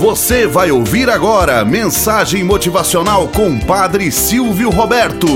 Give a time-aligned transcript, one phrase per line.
[0.00, 5.26] Você vai ouvir agora mensagem motivacional com Padre Silvio Roberto.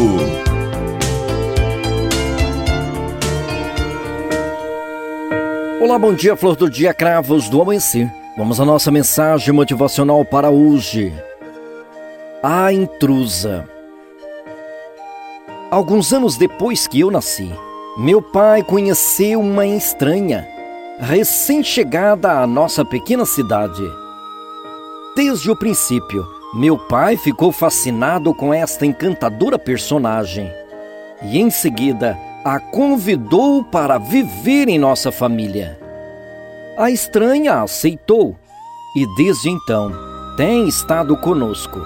[5.82, 8.10] Olá, bom dia, flor do dia, cravos do amanhecer.
[8.38, 11.12] Vamos à nossa mensagem motivacional para hoje.
[12.42, 13.68] A intrusa.
[15.70, 17.52] Alguns anos depois que eu nasci,
[17.98, 20.48] meu pai conheceu uma estranha,
[20.98, 24.03] recém-chegada à nossa pequena cidade.
[25.16, 30.52] Desde o princípio, meu pai ficou fascinado com esta encantadora personagem
[31.22, 35.78] e, em seguida, a convidou para viver em nossa família.
[36.76, 38.36] A estranha aceitou
[38.96, 39.92] e, desde então,
[40.36, 41.80] tem estado conosco.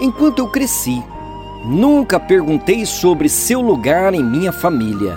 [0.00, 1.04] Enquanto eu cresci,
[1.64, 5.16] nunca perguntei sobre seu lugar em minha família.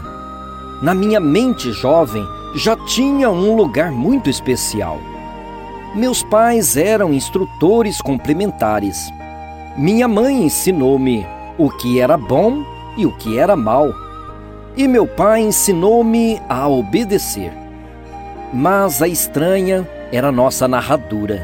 [0.83, 2.23] Na minha mente jovem,
[2.53, 4.99] já tinha um lugar muito especial.
[5.97, 9.11] Meus pais eram instrutores complementares.
[9.75, 11.25] Minha mãe ensinou-me
[11.57, 12.63] o que era bom
[12.95, 13.91] e o que era mal.
[14.75, 17.51] E meu pai ensinou-me a obedecer.
[18.53, 21.41] Mas a estranha era nossa narradora.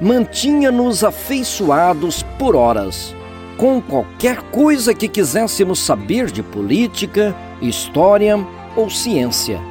[0.00, 3.14] Mantinha-nos afeiçoados por horas,
[3.56, 8.36] com qualquer coisa que quiséssemos saber de política, história
[8.74, 9.69] ou ciência.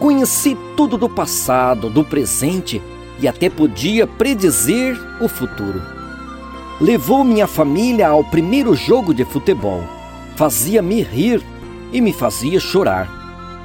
[0.00, 2.80] Conheci tudo do passado, do presente
[3.20, 5.82] e até podia predizer o futuro.
[6.80, 9.84] Levou minha família ao primeiro jogo de futebol.
[10.36, 11.44] Fazia-me rir
[11.92, 13.10] e me fazia chorar.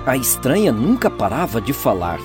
[0.05, 2.19] A estranha nunca parava de falar.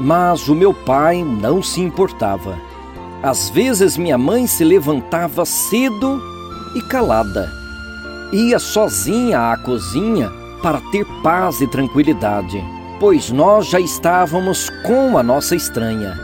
[0.00, 2.58] Mas o meu pai não se importava.
[3.22, 6.22] Às vezes minha mãe se levantava cedo
[6.74, 7.52] e calada.
[8.32, 15.22] Ia sozinha à cozinha para ter paz e tranquilidade pois nós já estávamos com a
[15.22, 16.20] nossa estranha.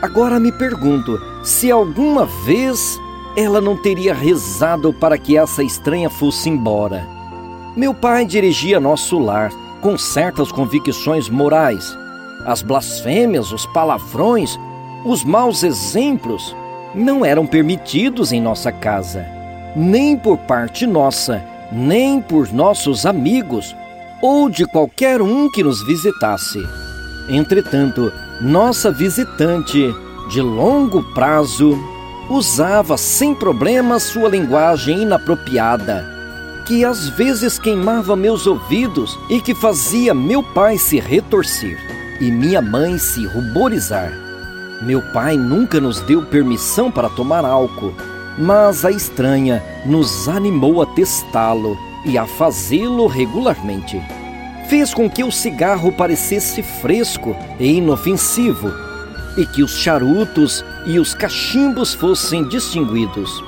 [0.00, 2.98] Agora me pergunto se alguma vez
[3.36, 7.06] ela não teria rezado para que essa estranha fosse embora.
[7.76, 9.52] Meu pai dirigia nosso lar
[9.82, 11.96] com certas convicções morais.
[12.46, 14.58] As blasfêmias, os palavrões,
[15.04, 16.56] os maus exemplos
[16.94, 19.26] não eram permitidos em nossa casa,
[19.76, 23.76] nem por parte nossa, nem por nossos amigos
[24.20, 26.66] ou de qualquer um que nos visitasse.
[27.28, 29.94] Entretanto, nossa visitante,
[30.28, 31.78] de longo prazo,
[32.28, 36.04] usava sem problema sua linguagem inapropriada,
[36.66, 41.78] que às vezes queimava meus ouvidos e que fazia meu pai se retorcer
[42.20, 44.12] e minha mãe se ruborizar.
[44.82, 47.94] Meu pai nunca nos deu permissão para tomar álcool,
[48.38, 54.00] mas a estranha nos animou a testá-lo e a fazê-lo regularmente.
[54.68, 58.72] Fez com que o cigarro parecesse fresco e inofensivo
[59.36, 63.42] e que os charutos e os cachimbos fossem distinguidos.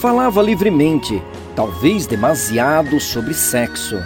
[0.00, 1.22] Falava livremente,
[1.54, 3.96] talvez demasiado, sobre sexo.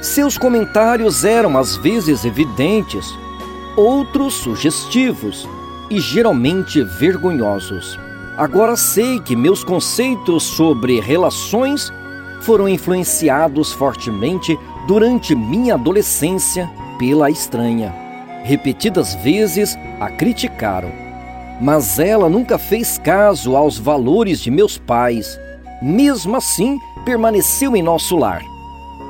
[0.00, 3.06] Seus comentários eram às vezes evidentes,
[3.76, 5.48] outros sugestivos
[5.90, 7.98] e geralmente vergonhosos.
[8.36, 11.92] Agora sei que meus conceitos sobre relações
[12.40, 17.94] foram influenciados fortemente durante minha adolescência pela estranha.
[18.42, 20.90] Repetidas vezes a criticaram,
[21.60, 25.38] mas ela nunca fez caso aos valores de meus pais.
[25.82, 28.42] Mesmo assim, permaneceu em nosso lar.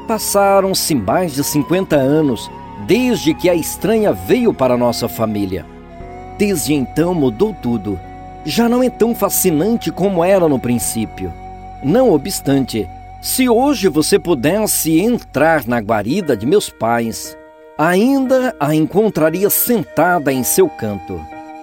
[0.09, 2.51] Passaram-se mais de 50 anos
[2.87, 5.65] desde que a estranha veio para nossa família.
[6.37, 7.99] Desde então mudou tudo.
[8.45, 11.33] Já não é tão fascinante como era no princípio.
[11.85, 12.89] Não obstante,
[13.21, 17.37] se hoje você pudesse entrar na guarida de meus pais,
[17.77, 21.21] ainda a encontraria sentada em seu canto,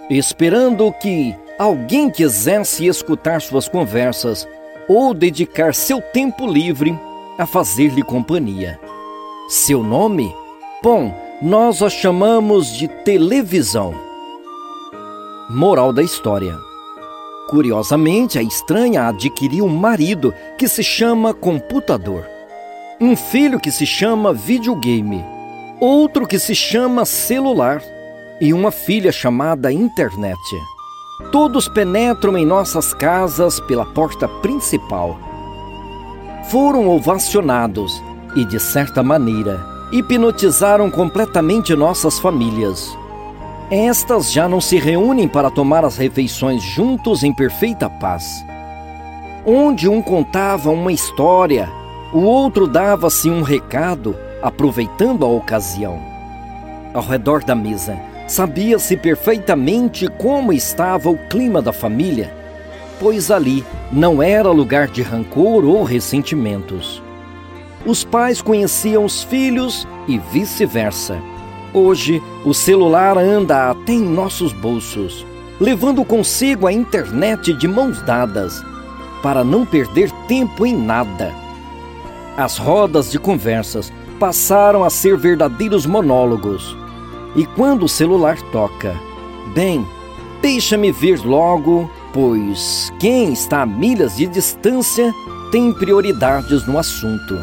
[0.10, 4.48] esperando que alguém quisesse escutar suas conversas
[4.88, 6.98] ou dedicar seu tempo livre
[7.38, 8.80] a fazer-lhe companhia.
[9.50, 10.32] Seu nome?
[10.84, 13.94] Bom, nós a chamamos de televisão.
[15.50, 16.67] Moral da história.
[17.48, 22.26] Curiosamente, a estranha adquiriu um marido que se chama computador,
[23.00, 25.24] um filho que se chama videogame,
[25.80, 27.82] outro que se chama celular
[28.42, 30.38] e uma filha chamada internet.
[31.32, 35.18] Todos penetram em nossas casas pela porta principal.
[36.50, 38.04] Foram ovacionados
[38.36, 42.96] e, de certa maneira, hipnotizaram completamente nossas famílias.
[43.70, 48.46] Estas já não se reúnem para tomar as refeições juntos em perfeita paz.
[49.46, 51.70] Onde um contava uma história,
[52.14, 56.00] o outro dava-se um recado, aproveitando a ocasião.
[56.94, 57.98] Ao redor da mesa,
[58.28, 62.34] Sabia-se perfeitamente como estava o clima da família,
[63.00, 67.02] pois ali não era lugar de rancor ou ressentimentos.
[67.86, 71.18] Os pais conheciam os filhos e vice-versa.
[71.74, 75.26] Hoje, o celular anda até em nossos bolsos,
[75.60, 78.64] levando consigo a internet de mãos dadas,
[79.22, 81.34] para não perder tempo em nada.
[82.38, 86.76] As rodas de conversas passaram a ser verdadeiros monólogos.
[87.36, 88.96] E quando o celular toca,
[89.54, 89.86] bem,
[90.42, 95.14] deixa-me ver logo, pois quem está a milhas de distância
[95.52, 97.38] tem prioridades no assunto.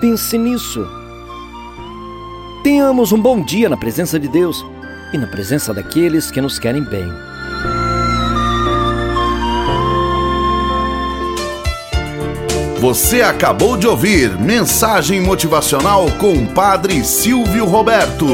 [0.00, 0.99] Pense nisso.
[2.80, 4.64] Tenhamos um bom dia na presença de Deus
[5.12, 7.12] e na presença daqueles que nos querem bem.
[12.78, 18.26] Você acabou de ouvir Mensagem Motivacional com o Padre Silvio Roberto.